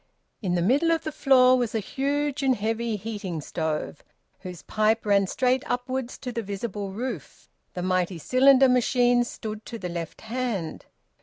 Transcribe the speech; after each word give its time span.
In 0.41 0.55
the 0.55 0.63
middle 0.63 0.89
of 0.89 1.03
the 1.03 1.11
floor 1.11 1.55
was 1.55 1.75
a 1.75 1.79
huge 1.79 2.41
and 2.41 2.55
heavy 2.55 2.95
heating 2.95 3.39
stove, 3.39 4.03
whose 4.39 4.63
pipe 4.63 5.05
ran 5.05 5.27
straight 5.27 5.61
upwards 5.69 6.17
to 6.17 6.31
the 6.31 6.41
visible 6.41 6.89
roof. 6.91 7.51
The 7.75 7.83
mighty 7.83 8.17
cylinder 8.17 8.67
machine 8.67 9.23
stood 9.23 9.63
to 9.67 9.77
the 9.77 9.89
left 9.89 10.21
hand. 10.21 10.87